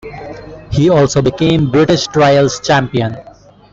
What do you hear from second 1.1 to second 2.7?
became British Trials